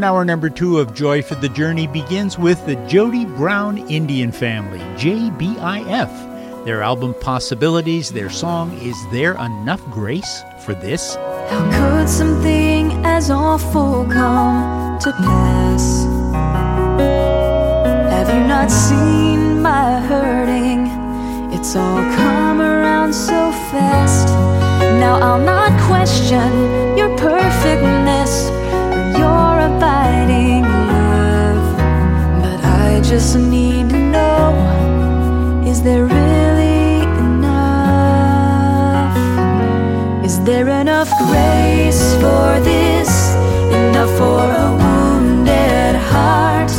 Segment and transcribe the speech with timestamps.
[0.00, 4.32] And our number two of Joy for the Journey begins with the Jody Brown Indian
[4.32, 6.64] Family, JBIF.
[6.64, 11.16] Their album Possibilities, their song Is There Enough Grace for This?
[11.50, 16.04] How could something as awful come to pass?
[18.10, 20.86] Have you not seen my hurting?
[21.52, 24.28] It's all come around so fast.
[24.98, 28.49] Now I'll not question your perfectness
[33.10, 34.54] just need to know
[35.66, 38.36] is there really enough?
[40.24, 43.34] Is there enough grace for this?
[43.74, 46.70] Enough for a wounded heart?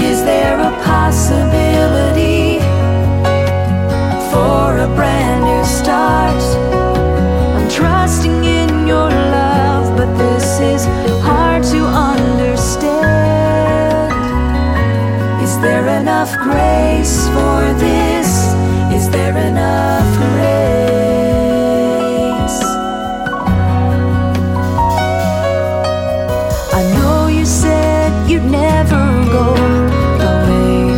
[0.00, 2.60] Is there a possibility
[4.32, 6.67] for a brand new start?
[16.18, 18.28] Enough grace for this?
[18.92, 20.48] Is there enough grace?
[26.74, 29.54] I know you said you'd never go
[30.32, 30.90] away.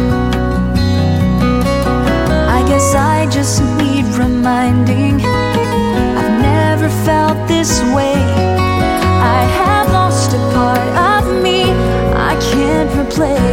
[2.57, 5.21] I guess I just need reminding.
[5.21, 8.17] I've never felt this way.
[9.37, 11.65] I have lost a part of me
[12.31, 13.50] I can't replace.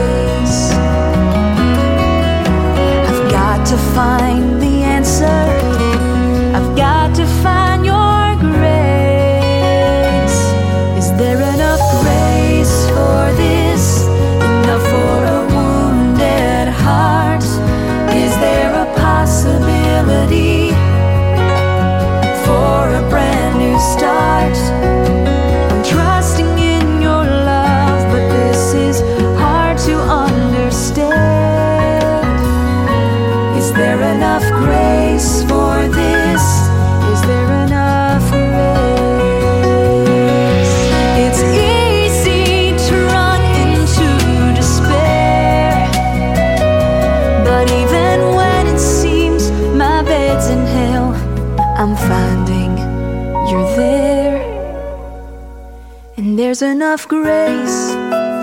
[56.97, 57.91] Enough grace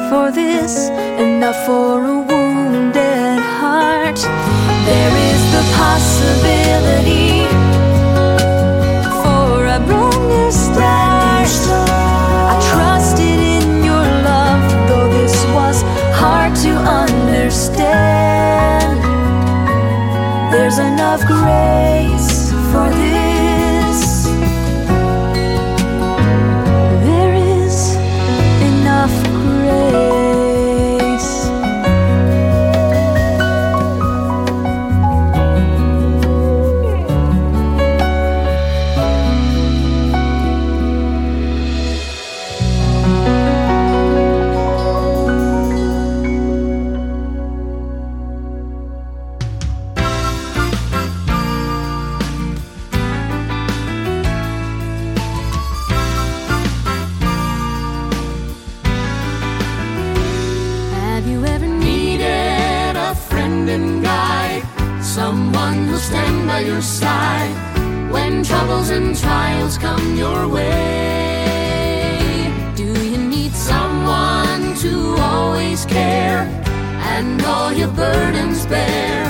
[0.08, 0.88] for this,
[1.18, 4.20] enough for a wounded heart.
[4.86, 7.46] There is the possibility
[9.24, 11.50] for a brand new start.
[12.48, 15.82] I trusted in your love, though this was
[16.14, 17.82] hard to understand.
[20.52, 23.03] There's enough grace for this.
[66.04, 67.54] Stand by your side
[68.12, 72.52] when troubles and trials come your way.
[72.76, 76.40] Do you need Someone to always care
[77.14, 79.24] and all your burdens bear,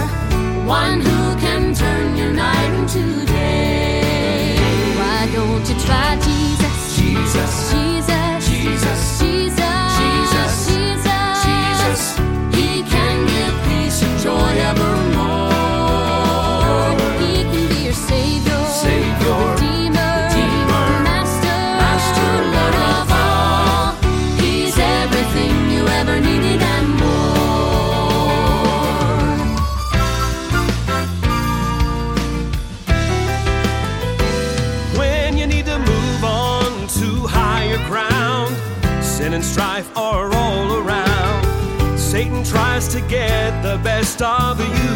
[0.67, 4.57] one who can turn your night into day.
[4.99, 6.97] Why don't you try Jesus?
[6.97, 7.71] Jesus, Jesus,
[42.95, 44.95] to get the best of you.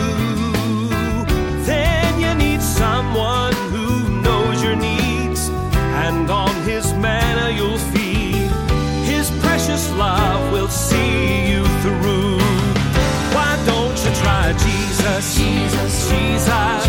[1.65, 5.49] Then you need someone who knows your needs,
[6.05, 8.51] and on his manna you'll feed.
[9.05, 12.39] His precious love will see you through.
[13.35, 14.53] Why don't you try?
[14.53, 16.88] Jesus, Jesus, Jesus,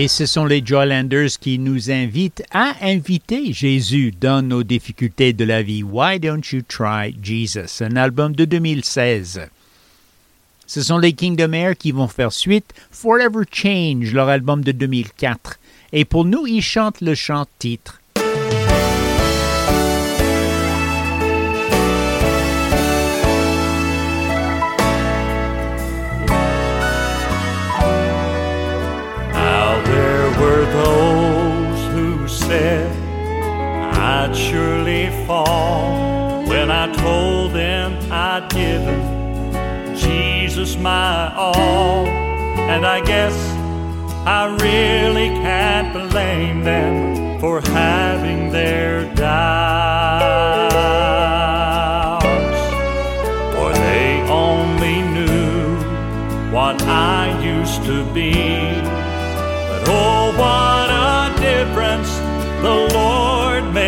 [0.00, 5.44] Et ce sont les Joylanders qui nous invitent à inviter Jésus dans nos difficultés de
[5.44, 5.82] la vie.
[5.82, 7.82] Why don't you try Jesus?
[7.82, 9.48] Un album de 2016.
[10.68, 15.58] Ce sont les Kingdom Air qui vont faire suite Forever Change, leur album de 2004.
[15.92, 18.00] Et pour nous, ils chantent le chant titre
[34.28, 42.06] I'd surely fall when I told them I'd given Jesus my all.
[42.06, 43.34] And I guess
[44.26, 50.77] I really can't blame them for having their die.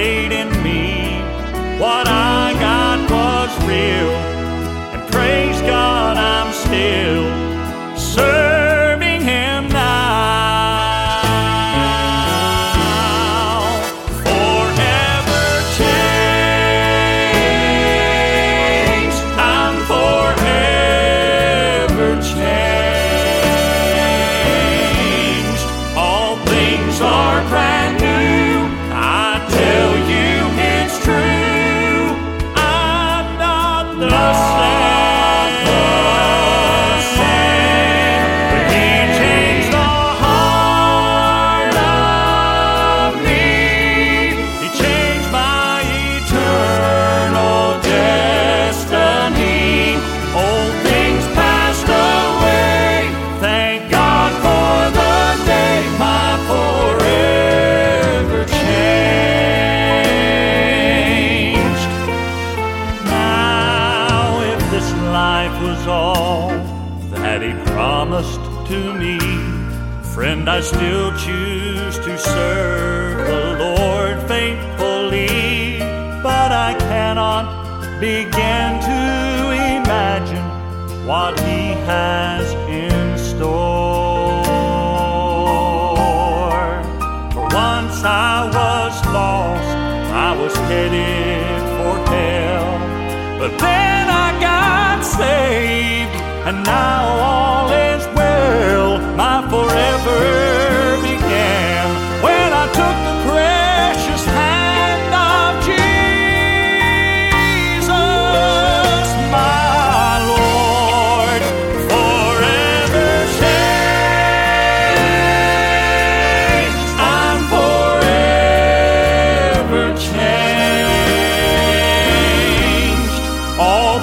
[0.01, 0.40] waiting.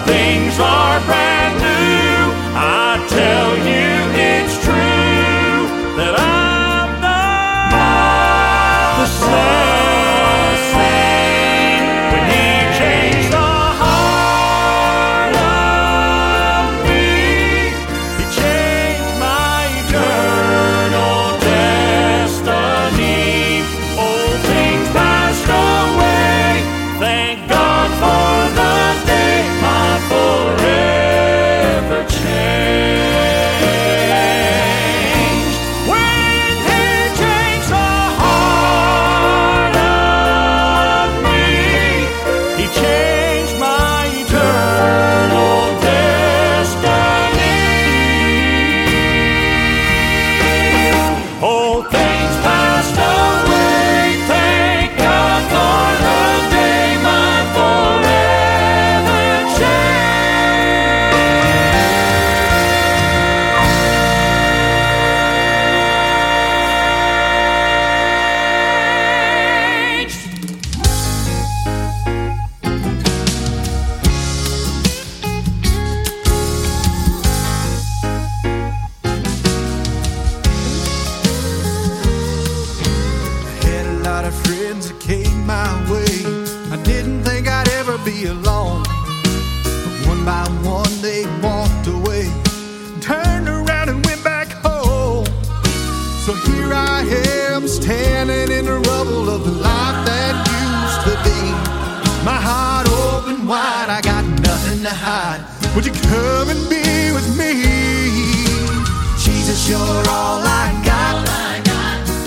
[0.05, 0.86] things wrong.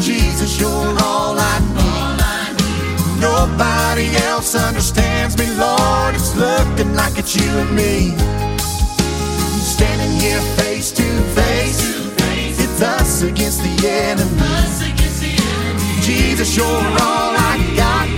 [0.01, 0.71] jesus you're
[1.03, 1.91] all i know
[3.21, 6.15] nobody else understands me, Lord.
[6.15, 8.17] It's looking like it's you and me.
[9.61, 11.81] Standing here face to face,
[12.59, 14.31] it's us against the enemy.
[16.01, 18.09] Jesus, you're all I got.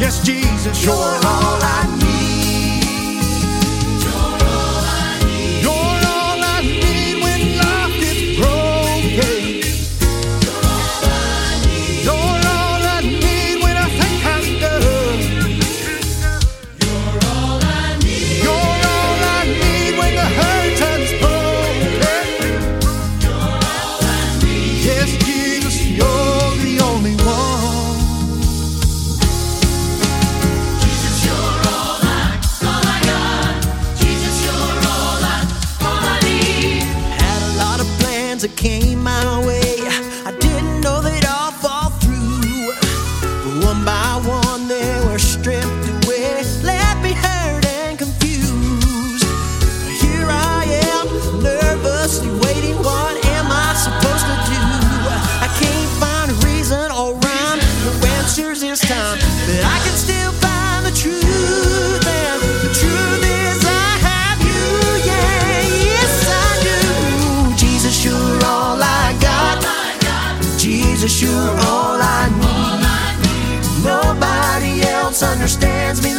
[0.00, 2.03] Yes, Jesus, you're all I need.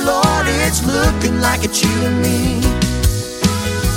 [0.06, 0.46] Lord.
[0.66, 2.62] It's looking like it's you and me.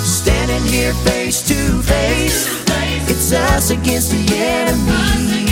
[0.03, 2.47] Standing here face to face,
[3.09, 5.45] it's us against the enemy.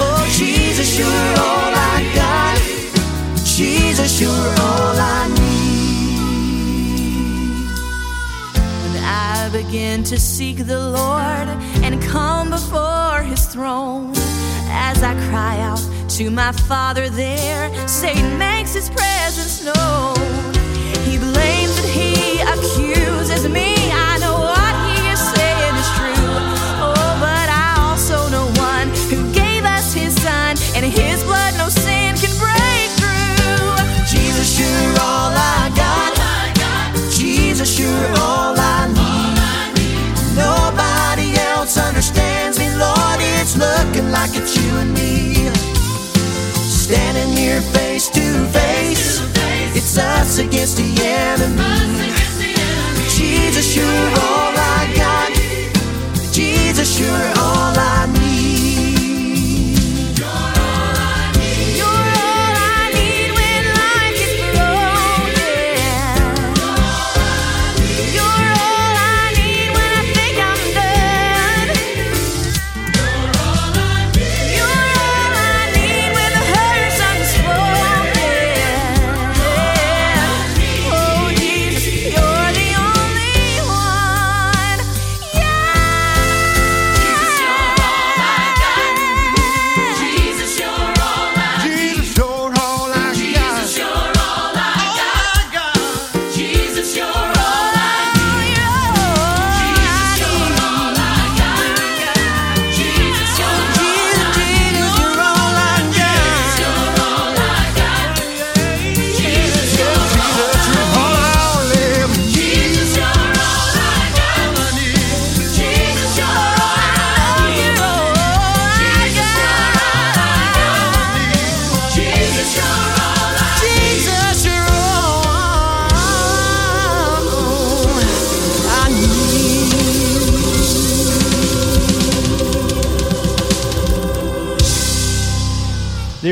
[0.00, 2.58] Oh, Jesus, you're all I got.
[3.44, 5.38] Jesus, you're all I need.
[8.82, 11.48] When I begin to seek the Lord
[11.84, 14.14] and come before his throne,
[14.88, 15.82] as I cry out
[16.16, 20.37] to my Father there, Satan makes his presence known.
[43.98, 45.34] Looking like it's you and me.
[46.54, 49.20] Standing here face to face,
[49.74, 52.12] it's us against the enemy.
[53.10, 55.32] Jesus, you're all I got.
[56.32, 57.37] Jesus, you're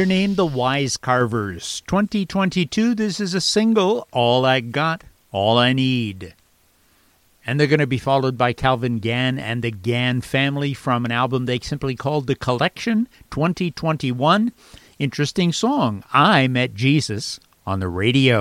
[0.07, 1.83] Named the Wise Carvers.
[1.89, 6.35] 2022, this is a single, All I Got, All I Need.
[7.45, 11.13] And they're going to be followed by Calvin Gann and the Gann family from an
[11.13, 14.53] album they simply called The Collection 2021.
[15.01, 18.41] Interesting song, I Met Jesus on the radio.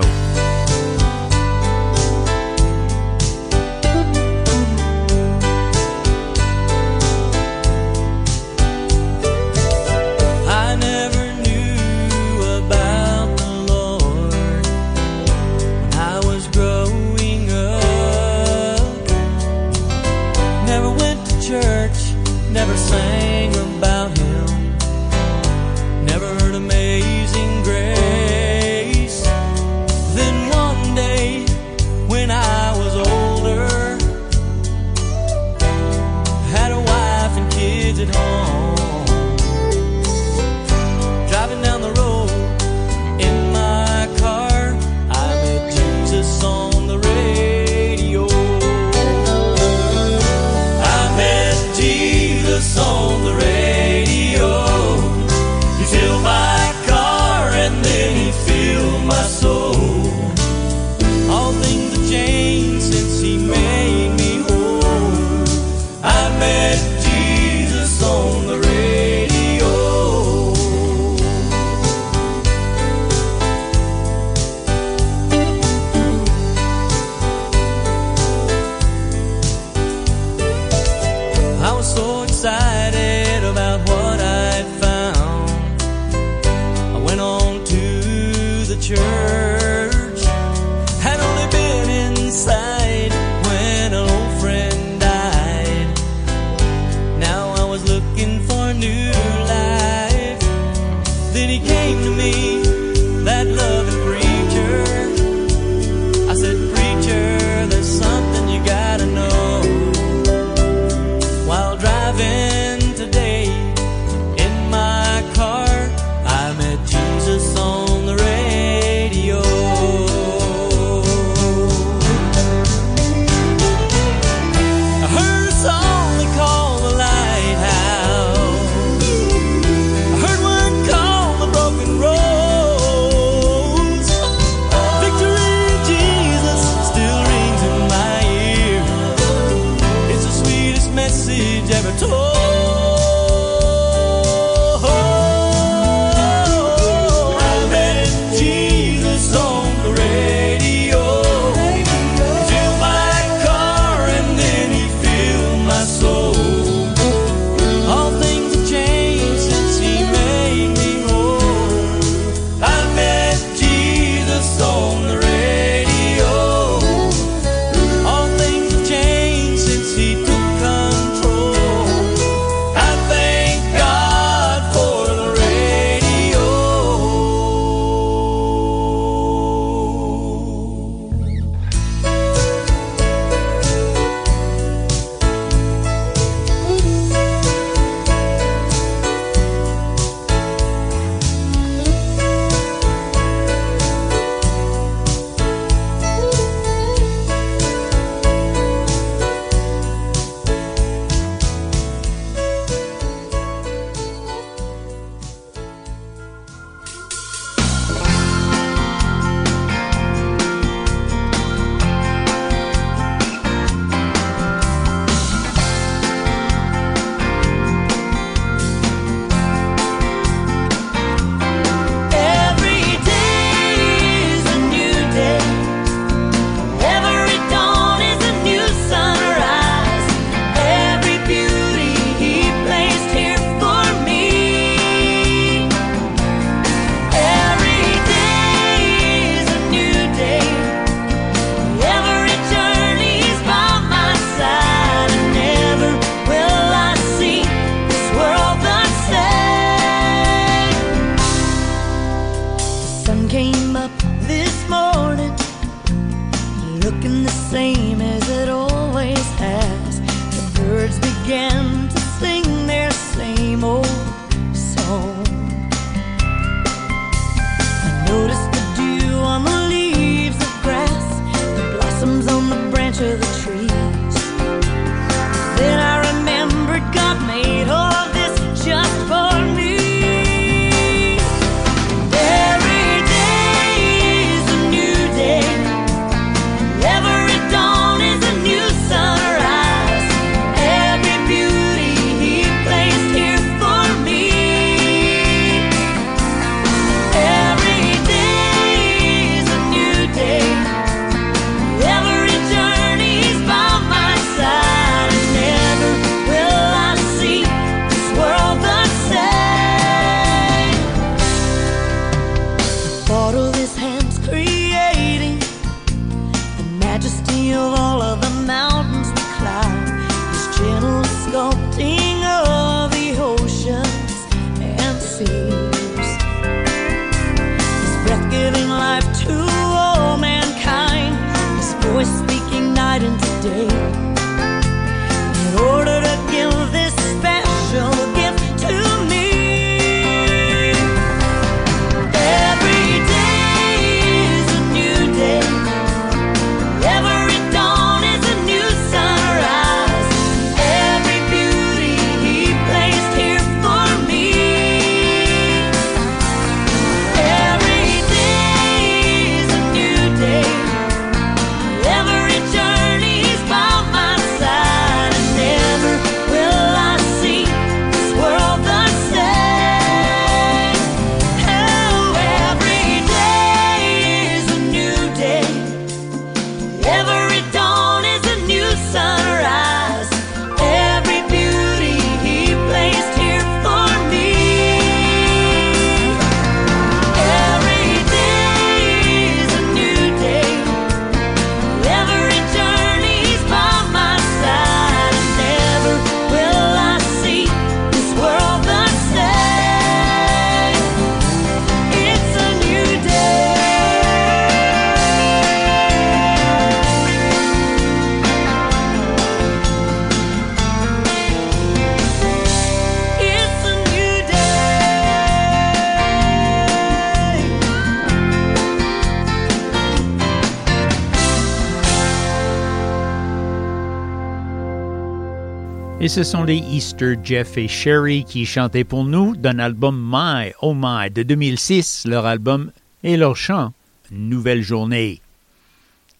[426.06, 430.52] Et ce sont les Easter Jeff et Sherry qui chantaient pour nous d'un album My
[430.62, 432.70] Oh My de 2006, leur album
[433.02, 433.72] et leur chant
[434.12, 435.20] Nouvelle journée.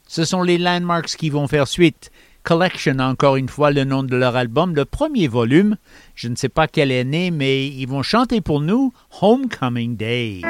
[0.09, 2.11] Ce sont les Landmarks qui vont faire suite.
[2.43, 5.77] Collection, encore une fois, le nom de leur album, le premier volume.
[6.17, 10.41] Je ne sais pas quelle année, mais ils vont chanter pour nous Homecoming Day.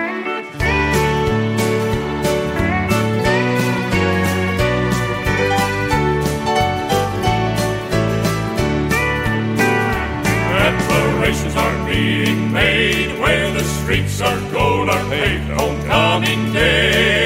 [12.06, 17.25] being made where the streets are gold are paved homecoming day.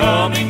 [0.00, 0.49] coming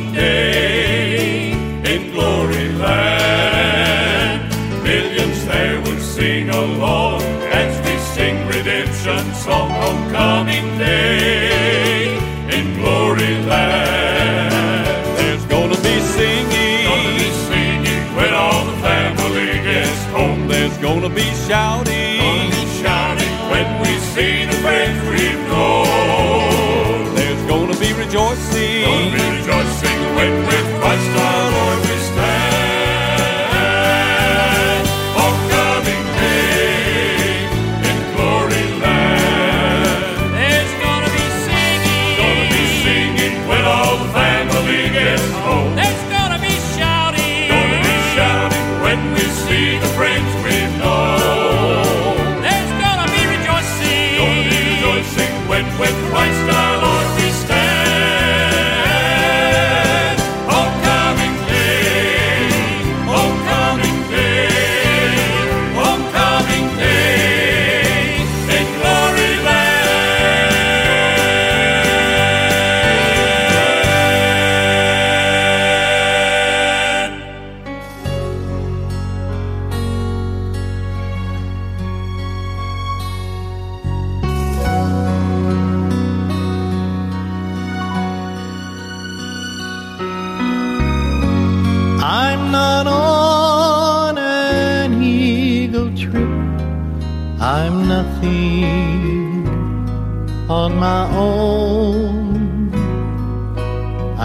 [100.51, 102.73] on my own.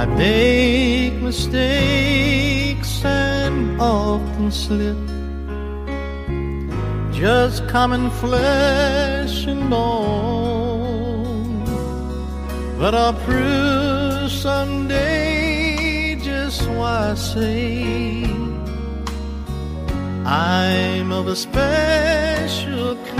[0.00, 4.98] I make mistakes and often slip.
[7.12, 11.64] Just common flesh and bone.
[12.80, 18.24] But I'll prove someday just why I say
[20.24, 23.15] I'm of a special kind.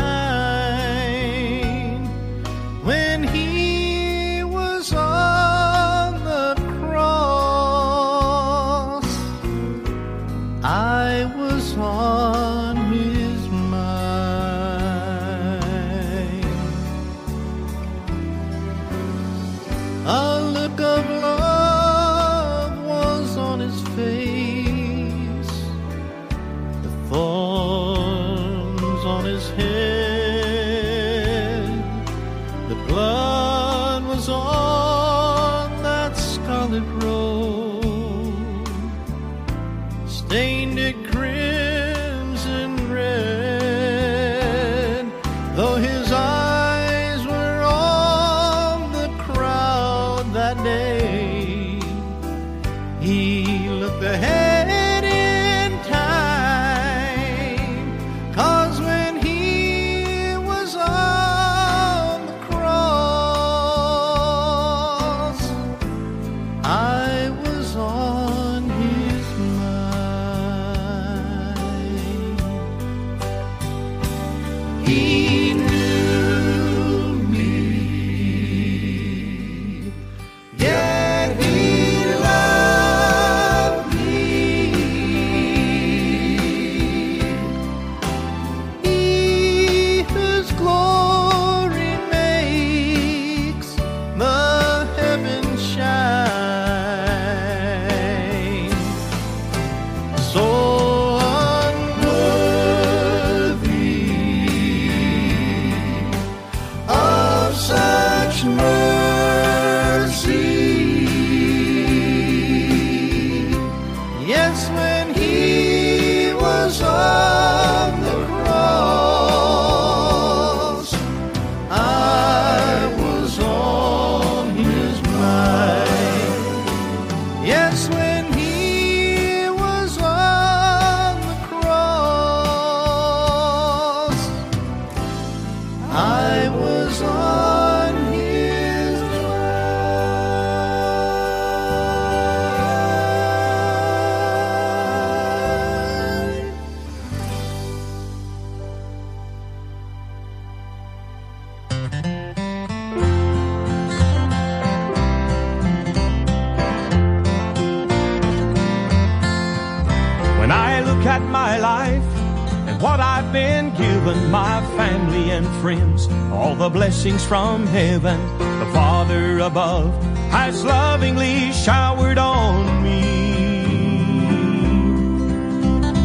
[167.07, 168.21] Blessings from heaven,
[168.59, 169.95] the Father above
[170.33, 173.01] has lovingly showered on me.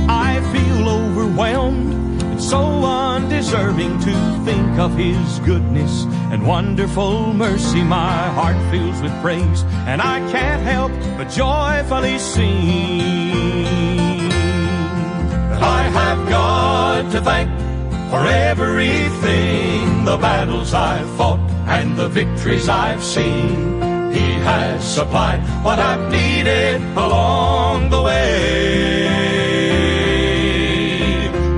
[0.07, 4.13] I feel overwhelmed and so undeserving to
[4.45, 7.81] think of His goodness and wonderful mercy.
[7.81, 13.01] My heart fills with praise, and I can't help but joyfully sing.
[15.63, 17.49] I have God to thank
[18.11, 19.70] for everything,
[20.11, 23.81] the battles I've fought and the victories I've seen.
[24.11, 29.07] He has supplied what I've needed along the way.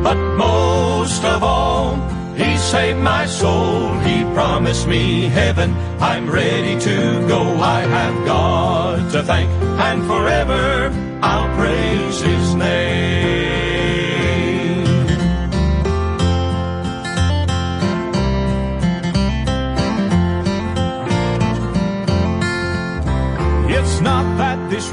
[0.03, 1.95] But most of all,
[2.35, 3.97] He saved my soul.
[4.07, 5.73] He promised me heaven.
[5.99, 7.41] I'm ready to go.
[7.59, 9.49] I have God to thank,
[9.87, 10.91] and forever
[11.23, 13.22] I'll praise His name.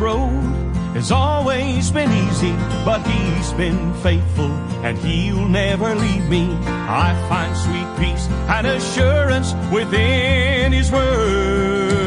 [0.01, 0.43] Road
[0.95, 2.53] has always been easy,
[2.85, 4.51] but He's been faithful
[4.85, 6.49] and He'll never leave me.
[6.67, 12.01] I find sweet peace and assurance within His Word.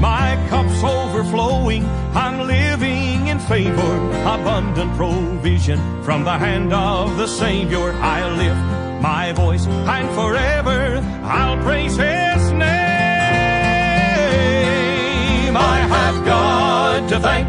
[0.00, 7.92] My cup's overflowing, I'm living in favor, abundant provision from the hand of the Savior.
[7.92, 12.35] I'll lift my voice and forever I'll praise His
[15.56, 17.48] I have God to thank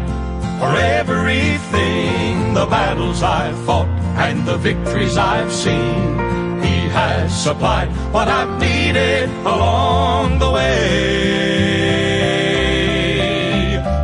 [0.58, 6.18] for everything, the battles I've fought and the victories I've seen.
[6.62, 11.08] He has supplied what I've needed along the way.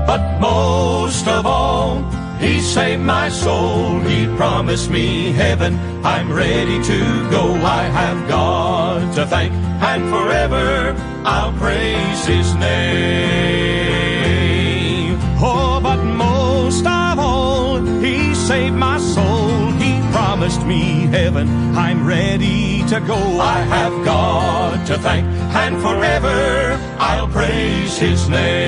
[0.07, 2.03] But most of all,
[2.39, 4.01] He saved my soul.
[4.01, 5.79] He promised me heaven.
[6.05, 7.55] I'm ready to go.
[7.55, 13.94] I have God to thank, and forever I'll praise His name.
[18.55, 19.73] He saved my soul.
[19.83, 21.49] He promised me heaven.
[21.75, 23.17] I'm ready to go.
[23.41, 28.61] I have God to thank, and forever I'll praise His name.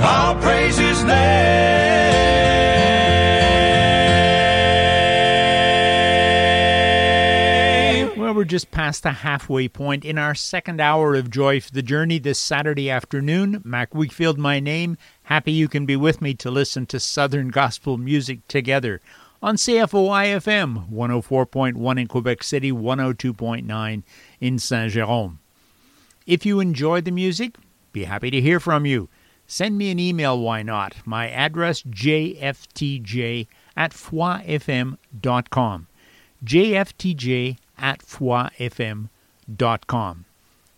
[0.00, 2.09] I'll praise His name.
[8.50, 12.40] Just past the halfway point in our second hour of Joy for the Journey this
[12.40, 13.62] Saturday afternoon.
[13.64, 14.98] Mac Weekfield, my name.
[15.22, 19.00] Happy you can be with me to listen to Southern Gospel music together
[19.40, 24.02] on CFOI FM 104.1 in Quebec City, 102.9
[24.40, 25.38] in Saint Jerome.
[26.26, 27.54] If you enjoy the music,
[27.92, 29.08] be happy to hear from you.
[29.46, 30.96] Send me an email, why not?
[31.04, 34.56] My address, jftj at foifm.com.
[36.44, 39.08] jftj at foifm.com.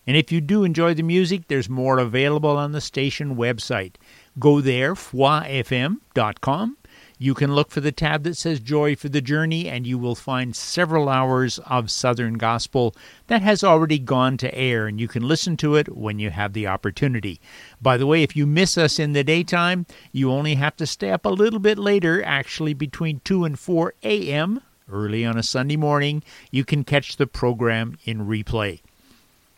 [0.04, 3.94] And if you do enjoy the music, there's more available on the station website.
[4.38, 6.76] Go there, foifm.com.
[7.18, 10.16] You can look for the tab that says Joy for the Journey, and you will
[10.16, 12.96] find several hours of Southern Gospel
[13.28, 16.52] that has already gone to air, and you can listen to it when you have
[16.52, 17.40] the opportunity.
[17.80, 21.10] By the way, if you miss us in the daytime, you only have to stay
[21.10, 24.60] up a little bit later, actually between 2 and 4 a.m.,
[24.92, 26.22] early on a Sunday morning.
[26.50, 28.80] You can catch the program in replay.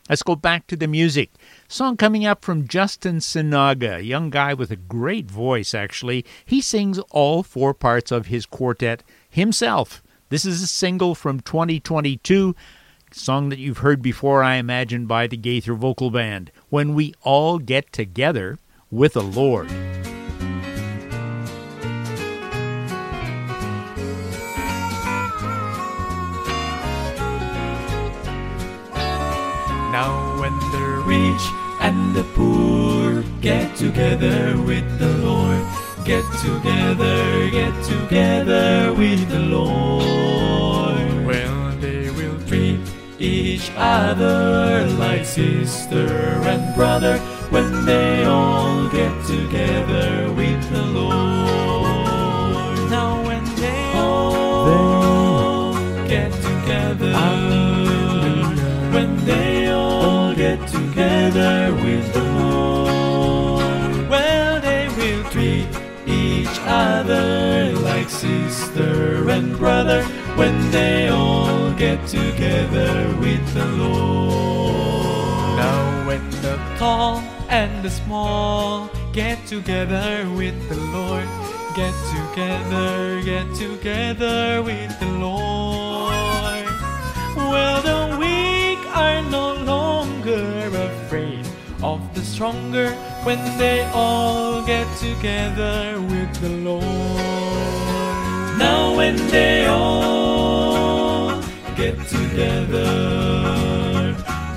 [0.09, 1.31] Let's go back to the music.
[1.67, 6.23] Song coming up from Justin Sinaga, a young guy with a great voice, actually.
[6.45, 10.03] He sings all four parts of his quartet himself.
[10.29, 12.55] This is a single from 2022,
[13.11, 16.51] song that you've heard before, I imagine, by the Gaither Vocal Band.
[16.69, 18.59] When we all get together
[18.91, 19.71] with the Lord.
[29.95, 31.43] Now when the rich
[31.79, 35.63] and the poor get together with the Lord,
[36.03, 41.25] get together, get together with the Lord.
[41.25, 42.81] Well, they will treat
[43.19, 46.09] each other like sister
[46.51, 47.17] and brother
[47.49, 51.64] when they all get together with the Lord.
[61.31, 65.67] Together with the Lord, well, they will treat
[66.05, 70.03] each other like sister and brother
[70.35, 75.57] when they all get together with the Lord.
[75.57, 81.27] Now, when the tall and the small get together with the Lord.
[81.75, 86.65] Get together, get together with the Lord.
[87.35, 88.24] Well, the weak
[88.95, 91.45] are no longer afraid
[91.83, 92.91] of the stronger
[93.23, 96.85] when they all get together with the Lord.
[98.57, 101.41] Now, when they all
[101.75, 102.85] get together,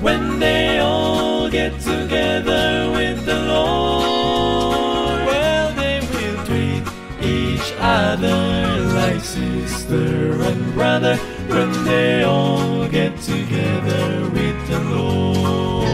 [0.00, 6.84] when they all get together with the Lord, well, they will treat
[7.20, 11.18] each other like sister and brother
[11.48, 15.88] when they all get together with the Lord.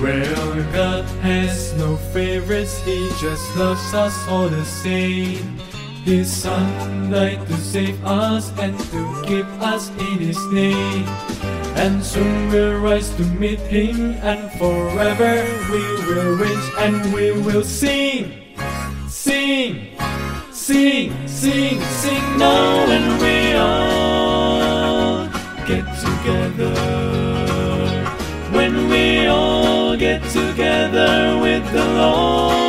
[0.00, 5.58] Well, God has no favorites, He just loves us all the same.
[6.04, 11.04] His Son died to save us and to keep us in His name.
[11.74, 17.64] And soon we'll rise to meet Him, and forever we will reign and we will
[17.64, 18.54] sing,
[19.08, 19.98] sing,
[20.52, 22.38] sing, sing, sing.
[22.38, 23.15] Now when
[26.26, 26.74] together,
[28.50, 32.65] when we all get together with the Lord,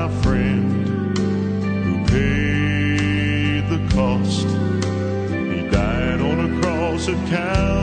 [0.00, 4.46] my friend who paid the cost.
[5.52, 7.79] He died on a cross at Calvary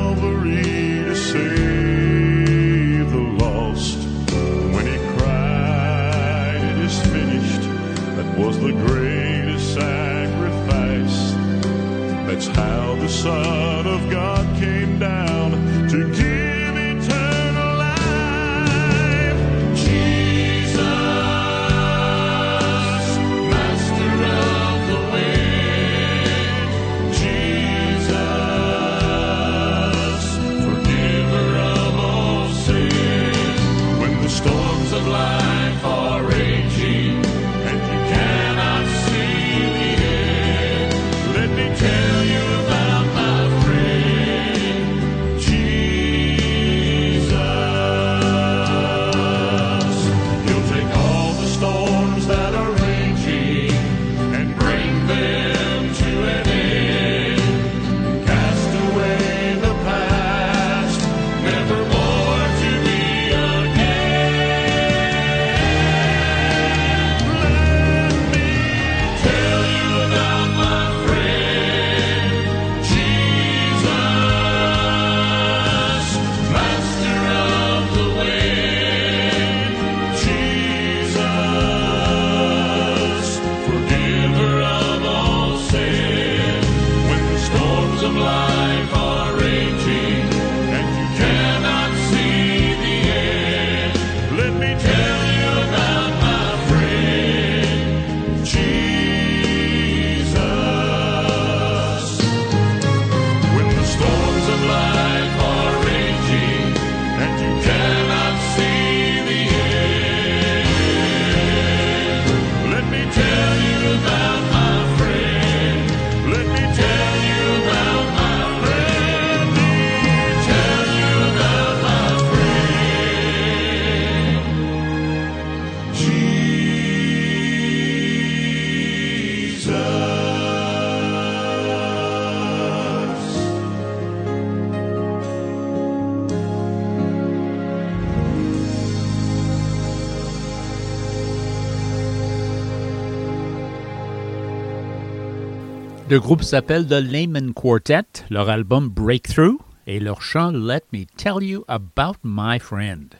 [146.09, 151.43] Le groupe s'appelle The Layman Quartet, leur album Breakthrough et leur chant Let Me Tell
[151.43, 153.13] You About My Friend.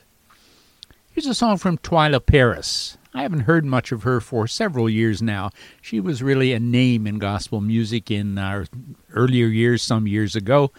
[1.10, 2.96] Here's a song from Twila Paris.
[3.12, 5.50] I haven't heard much of her for several years now.
[5.82, 8.64] She was really a name in gospel music in our
[9.12, 10.70] earlier years, some years ago.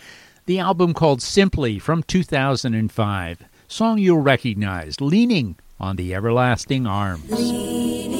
[0.47, 3.43] The album called Simply from 2005.
[3.67, 7.29] Song you'll recognize, Leaning on the Everlasting Arms.
[7.29, 8.18] Leaning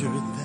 [0.00, 0.39] you're there.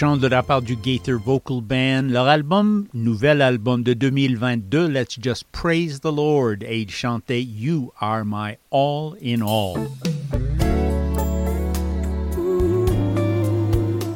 [0.00, 2.08] chant de la part du Gaither Vocal Band.
[2.08, 7.92] Leur album, nouvel album de 2022, Let's Just Praise the Lord, et ils chantaient You
[8.00, 9.78] Are My All in All.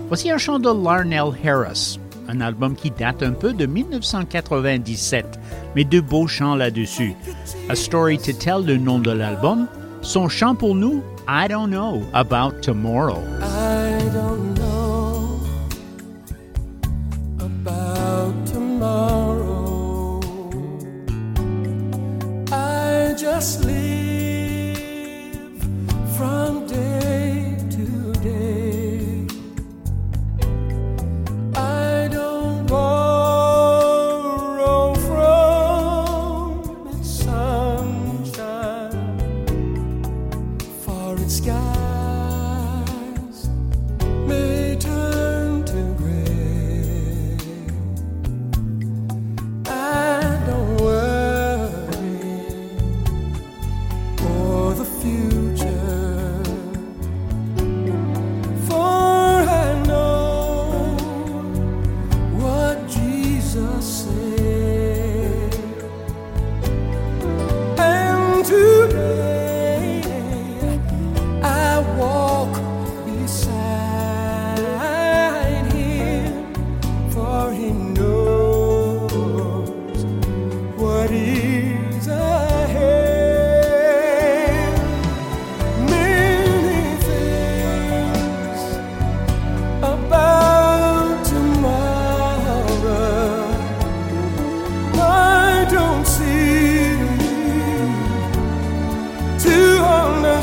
[0.09, 5.39] Voici un chant de Larnell Harris, un album qui date un peu de 1997,
[5.77, 7.13] mais de beaux chants là-dessus.
[7.69, 9.67] A Story to Tell, le nom de l'album.
[10.01, 13.21] Son chant pour nous, I Don't Know About Tomorrow.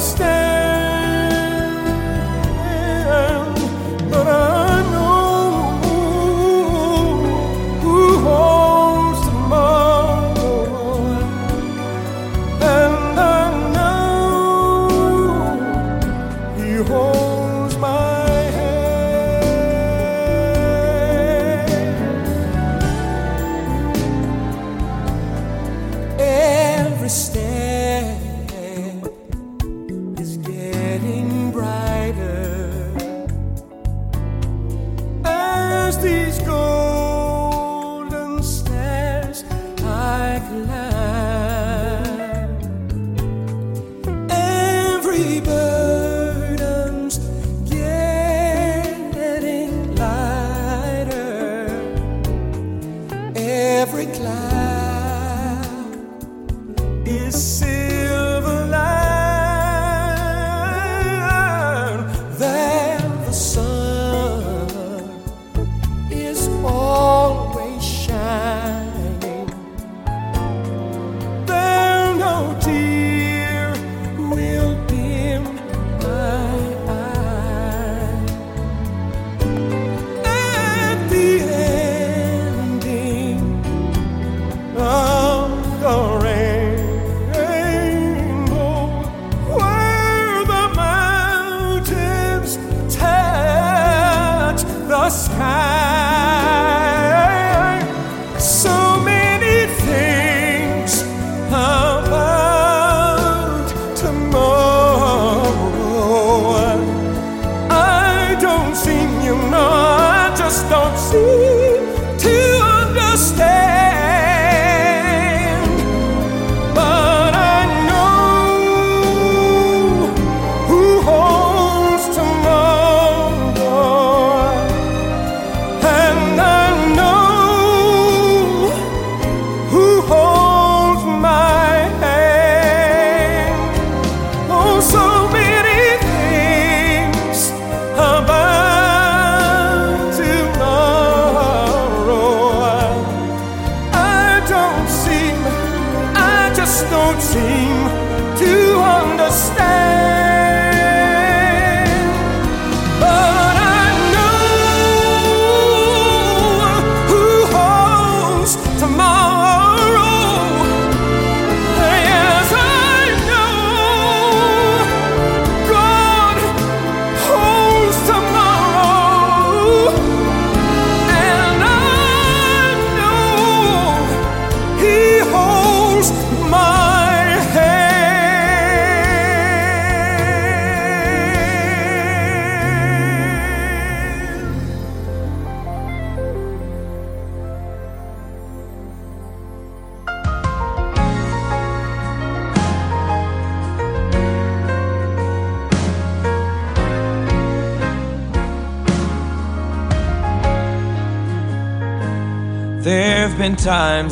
[0.01, 0.40] stay.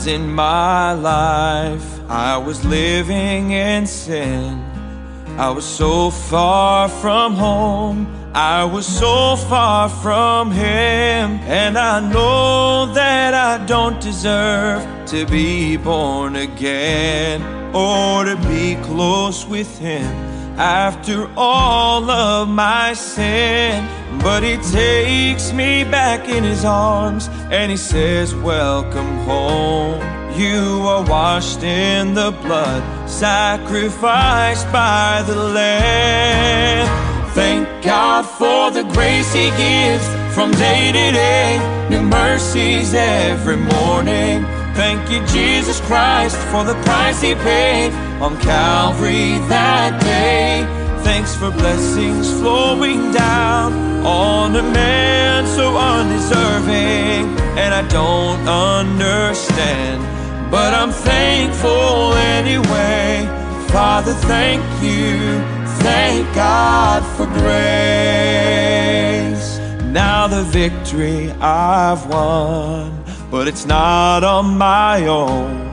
[0.10, 4.60] In my life I was living in sin.
[5.38, 8.08] I was so far from home.
[8.34, 11.40] I was so far from Him.
[11.62, 14.82] And I know that I don't deserve
[15.12, 17.44] to be born again
[17.76, 23.88] or to be close with Him after all of my sin.
[24.20, 30.02] But he takes me back in his arms and he says, Welcome home.
[30.38, 36.88] You are washed in the blood, sacrificed by the Lamb.
[37.34, 40.06] Thank God for the grace he gives
[40.36, 44.59] from day to day, new mercies every morning.
[44.80, 50.66] Thank you, Jesus Christ, for the price he paid on Calvary that day.
[51.04, 53.74] Thanks for blessings flowing down
[54.06, 57.28] on a man so undeserving.
[57.60, 60.02] And I don't understand,
[60.50, 63.28] but I'm thankful anyway.
[63.74, 65.42] Father, thank you.
[65.84, 67.60] Thank God for grace.
[69.92, 72.99] Now the victory I've won,
[73.32, 75.70] but it's not on my own.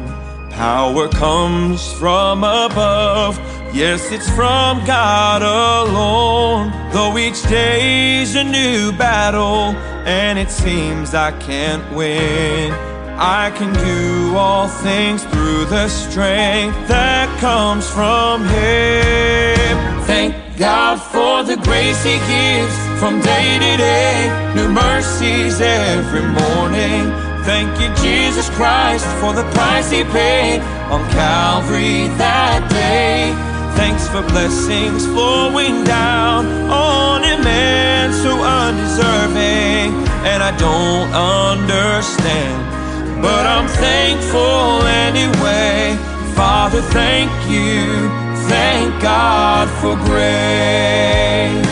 [0.50, 3.38] Power comes from above.
[3.74, 6.72] Yes, it's from God alone.
[6.92, 9.74] Though each day's a new battle,
[10.06, 12.72] and it seems I can't win.
[13.18, 20.04] I can do all things through the strength that comes from Him.
[20.04, 27.25] Thank God for the grace He gives from day to day, new mercies every morning.
[27.46, 30.58] Thank you, Jesus Christ, for the price He paid
[30.90, 33.30] on Calvary that day.
[33.78, 39.94] Thanks for blessings flowing down on a man so undeserving.
[40.26, 45.94] And I don't understand, but I'm thankful anyway.
[46.34, 48.10] Father, thank you.
[48.50, 51.62] Thank God for grace.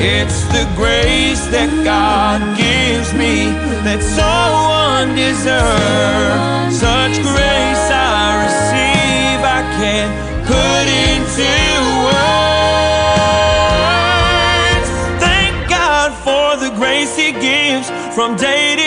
[0.00, 3.52] It's the grace that God gives me
[3.84, 6.72] that's so undeserved.
[6.74, 10.12] Such grace I receive, I can't
[10.50, 11.50] put into
[12.06, 12.38] words.
[15.24, 18.77] Thank God for the grace He gives from day.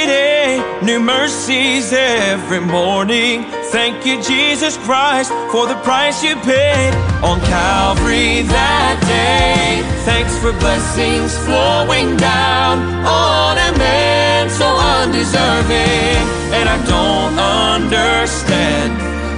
[0.91, 3.45] New mercies every morning.
[3.71, 9.79] Thank you, Jesus Christ, for the price you paid on Calvary that day.
[10.03, 14.67] Thanks for blessings flowing down on a man so
[14.99, 16.27] undeserving.
[16.59, 18.91] And I don't understand,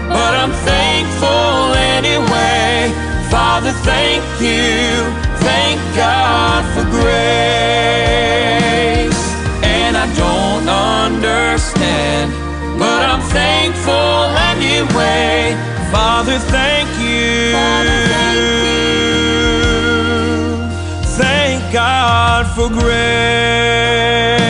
[0.10, 2.90] but I'm thankful anyway.
[3.30, 5.06] Father, thank you.
[5.46, 7.14] Thank God for grace.
[10.04, 12.34] I don't understand,
[12.78, 15.56] but I'm thankful anyway.
[15.94, 17.54] Father, thank you.
[21.16, 24.43] Thank God for grace.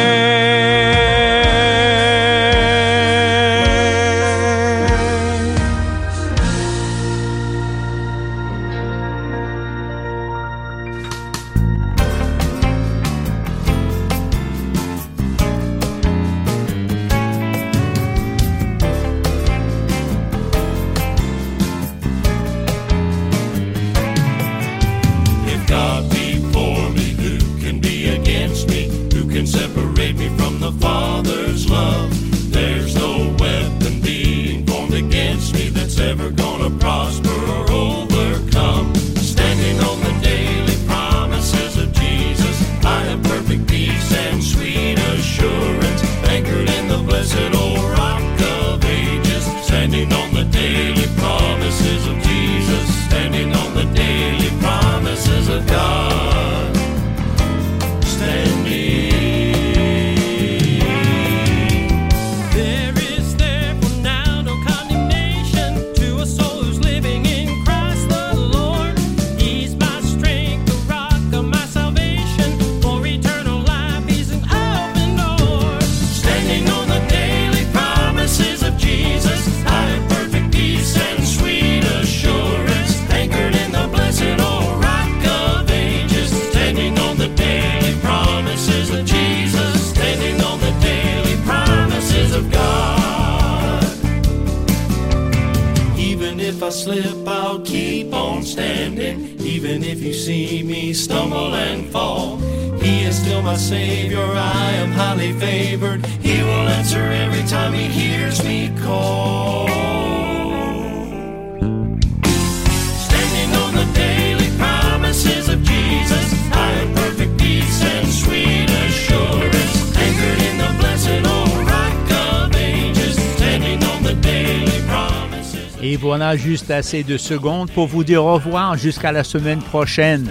[126.54, 130.30] Juste assez de secondes pour vous dire au revoir jusqu'à la semaine prochaine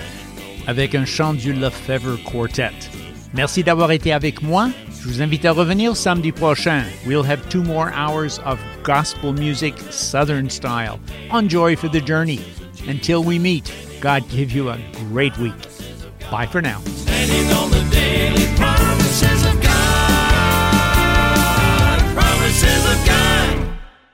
[0.68, 2.70] avec un chant du LeFevre Quartet.
[3.35, 4.70] Merci d'avoir été avec moi.
[5.01, 6.85] Je vous invite à revenir samedi prochain.
[7.05, 11.01] We'll have two more hours of gospel music, Southern style,
[11.33, 12.39] Enjoy for the Journey.
[12.87, 14.79] Until we meet, God give you a
[15.11, 15.61] great week.
[16.31, 16.79] Bye for now.